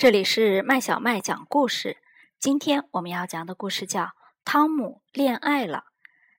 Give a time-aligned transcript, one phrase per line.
[0.00, 1.98] 这里是麦小麦讲故事。
[2.38, 4.04] 今天我们要讲的故事叫
[4.46, 5.78] 《汤姆恋爱了》。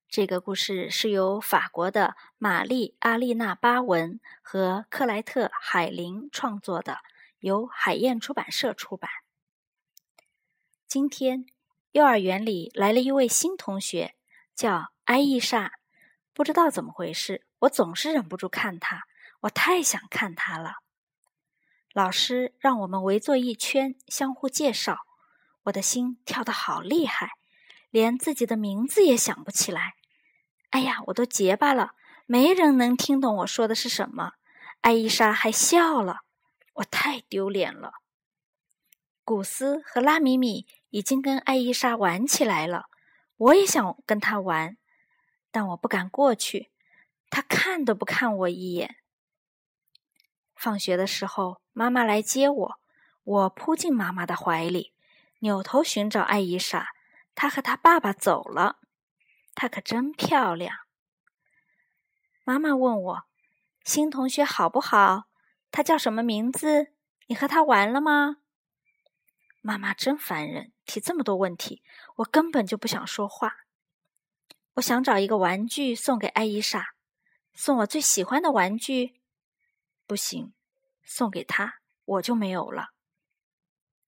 [0.10, 6.98] 这个故事是由法国的玛丽·阿丽娜·巴文和克莱特·海林创作的，
[7.38, 9.12] 由海燕出版社出版。
[10.88, 11.46] 今天
[11.92, 14.16] 幼儿园里来了一位新同学，
[14.56, 15.74] 叫艾伊莎。
[16.34, 19.04] 不知道怎么回事，我总是忍不住看她，
[19.42, 20.78] 我太想看她了。
[21.94, 25.00] 老师让我们围坐一圈，相互介绍。
[25.64, 27.32] 我的心跳得好厉害，
[27.90, 29.96] 连自己的名字也想不起来。
[30.70, 31.92] 哎呀，我都结巴了，
[32.26, 34.34] 没人能听懂我说的是什么。
[34.80, 36.22] 艾伊莎还笑了，
[36.76, 37.96] 我太丢脸了。
[39.26, 42.86] 古斯和拉米米已经跟艾伊莎玩起来了，
[43.36, 44.78] 我也想跟他玩，
[45.52, 46.72] 但我不敢过去。
[47.30, 48.96] 他看都不看我一眼。
[50.62, 51.60] 放学的时候。
[51.74, 52.80] 妈妈来接我，
[53.24, 54.94] 我扑进妈妈的怀里，
[55.40, 56.90] 扭头寻找艾伊莎。
[57.34, 58.78] 她和她爸爸走了。
[59.56, 60.76] 她可真漂亮。
[62.44, 63.24] 妈妈问我
[63.86, 65.24] ：“新同学好不好？
[65.72, 66.92] 她叫什么名字？
[67.28, 68.38] 你和她玩了吗？”
[69.62, 71.82] 妈妈真烦人，提这么多问题，
[72.18, 73.56] 我根本就不想说话。
[74.74, 76.90] 我想找一个玩具送给艾伊莎，
[77.54, 79.21] 送我最喜欢的玩具。
[80.12, 80.54] 不行。
[81.06, 82.90] 送给他，我就没有了。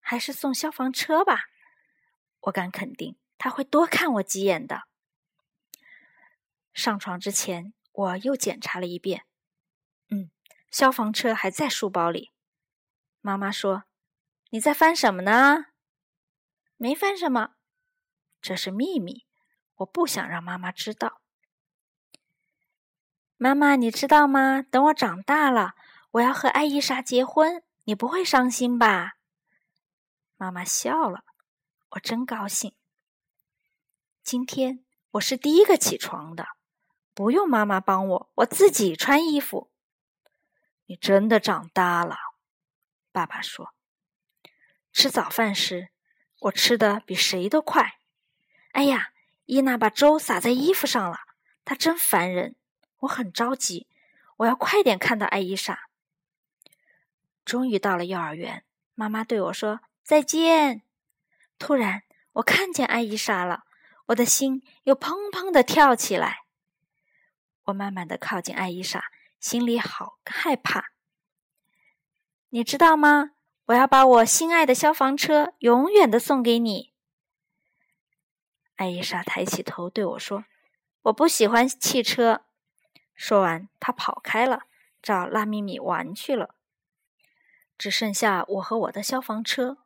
[0.00, 1.44] 还是送消防车吧，
[2.40, 4.82] 我敢肯定他会多看我几眼的。
[6.74, 9.24] 上床之前，我又检查了一遍，
[10.10, 10.30] 嗯，
[10.70, 12.32] 消防车还在书包里。
[13.22, 13.84] 妈妈说
[14.52, 15.68] ：“你在翻什么呢？”
[16.76, 17.54] 没翻什么，
[18.42, 19.24] 这是秘密，
[19.76, 21.22] 我不想让妈妈知道。
[23.36, 24.60] 妈妈，你知道吗？
[24.60, 25.74] 等我长大了。
[26.14, 29.14] 我要和艾伊莎结婚，你不会伤心吧？
[30.36, 31.24] 妈妈笑了，
[31.90, 32.72] 我真高兴。
[34.22, 36.46] 今天我是第一个起床的，
[37.14, 39.72] 不用妈妈帮我，我自己穿衣服。
[40.86, 42.16] 你真的长大了，
[43.10, 43.74] 爸爸说。
[44.92, 45.88] 吃早饭时，
[46.42, 47.98] 我吃的比谁都快。
[48.70, 49.10] 哎呀，
[49.46, 51.18] 伊娜把粥洒在衣服上了，
[51.64, 52.54] 她真烦人。
[52.98, 53.88] 我很着急，
[54.36, 55.88] 我要快点看到艾伊莎。
[57.44, 60.82] 终于到了幼儿园，妈妈对我说：“再见。”
[61.58, 62.02] 突然，
[62.34, 63.64] 我看见艾伊莎了，
[64.06, 66.44] 我的心又砰砰的跳起来。
[67.64, 69.04] 我慢慢的靠近艾伊莎，
[69.38, 70.92] 心里好害怕。
[72.50, 73.32] 你知道吗？
[73.66, 76.92] 我要把我心爱的消防车永远的送给你。
[78.76, 80.44] 艾伊莎抬起头对我说
[81.02, 82.44] ：“我不喜欢汽车。”
[83.14, 84.64] 说完，她跑开了，
[85.00, 86.54] 找拉米米玩去了。
[87.76, 89.78] 只剩下我和我的消防车，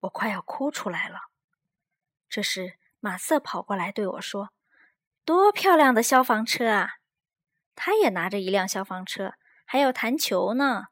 [0.00, 1.22] 我快要哭出来了。
[2.28, 4.50] 这时，马瑟跑过来对我说
[5.24, 6.98] ：“多漂亮的消防车啊！”
[7.74, 10.84] 他也拿着一辆消防车，还有弹球呢。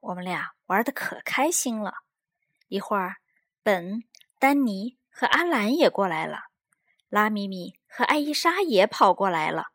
[0.00, 1.94] 我们俩玩的可开心了。
[2.68, 3.16] 一会儿，
[3.62, 4.04] 本、
[4.38, 6.44] 丹尼和阿兰也过来了，
[7.08, 9.68] 拉米米和艾伊莎也跑过来了。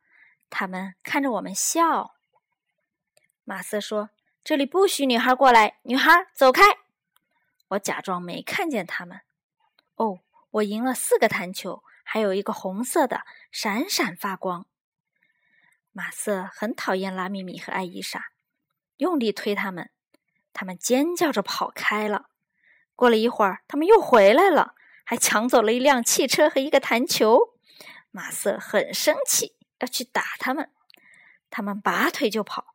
[0.50, 2.16] 他们看着我们笑。
[3.44, 4.10] 马瑟说。
[4.50, 6.64] 这里不许女孩过来，女孩走开！
[7.68, 9.22] 我假装没看见他们。
[9.94, 14.66] 哦，我赢了四个弹球，还有一个红色的，闪闪发光。
[15.92, 18.32] 马瑟很讨厌拉米米和艾伊莎，
[18.98, 19.92] 用力推他们，
[20.52, 22.32] 他们尖叫着跑开了。
[22.96, 24.74] 过了一会儿，他们又回来了，
[25.04, 27.54] 还抢走了一辆汽车和一个弹球。
[28.10, 30.72] 马瑟很生气，要去打他们。
[31.52, 32.74] 他们拔腿就跑。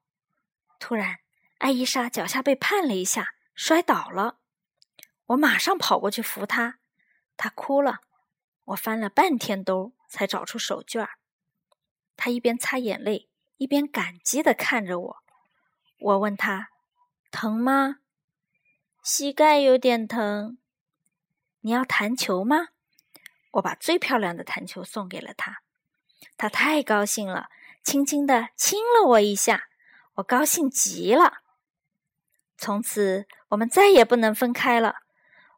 [0.79, 1.19] 突然。
[1.59, 4.39] 艾伊莎脚下被绊了一下，摔倒了。
[5.27, 6.79] 我马上跑过去扶她，
[7.37, 8.01] 她哭了。
[8.67, 11.11] 我翻了半天兜，才找出手绢儿。
[12.17, 15.17] 她一边擦眼泪，一边感激的看着我。
[16.01, 16.71] 我问她
[17.31, 17.97] ：“疼吗
[19.03, 20.59] ？”“膝盖有点疼。
[21.61, 22.69] ”“你要弹球吗？”
[23.53, 25.63] 我把最漂亮的弹球送给了她。
[26.37, 27.49] 她太高兴了，
[27.83, 29.69] 轻轻的亲了我一下。
[30.15, 31.44] 我高兴极了。
[32.65, 35.01] 从此，我们再也不能分开了。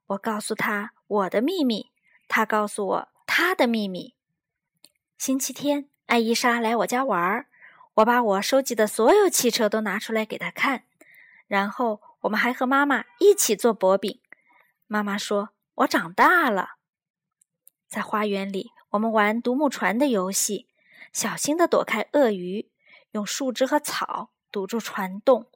[0.07, 1.93] 我告诉他我的秘密，
[2.27, 4.17] 他告诉我他的秘密。
[5.17, 7.47] 星期天，艾伊莎来我家玩儿，
[7.95, 10.83] 我把我收集的所有汽车都拿出来给她看，
[11.47, 14.21] 然后我们还和妈妈一起做薄饼。
[14.89, 16.71] 妈妈说：“我长大了。”
[17.87, 20.67] 在花园里，我们玩独木船的游戏，
[21.13, 22.69] 小心的躲开鳄鱼，
[23.13, 25.47] 用树枝和草堵住船洞。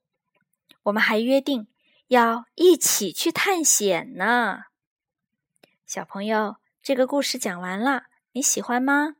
[0.85, 1.69] 我们还约定，
[2.09, 4.65] 要一起去探险呢。
[5.87, 9.17] 小朋友，这个故事讲完了，你喜欢吗？